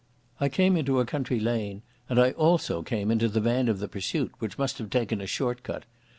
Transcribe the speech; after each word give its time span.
I 0.39 0.49
came 0.49 0.75
into 0.77 0.99
a 0.99 1.05
country 1.05 1.39
lane, 1.39 1.83
and 2.09 2.19
I 2.19 2.31
also 2.31 2.81
came 2.81 3.11
into 3.11 3.27
the 3.29 3.39
van 3.39 3.67
of 3.67 3.77
the 3.77 3.87
pursuit, 3.87 4.33
which 4.39 4.57
must 4.57 4.79
have 4.79 4.89
taken 4.89 5.21
a 5.21 5.27
short 5.27 5.61
cut. 5.61 5.83